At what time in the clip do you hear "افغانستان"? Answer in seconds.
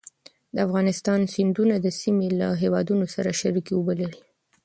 0.67-1.19